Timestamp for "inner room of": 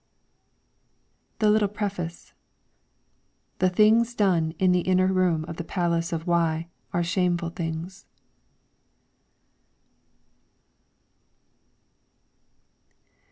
4.79-5.57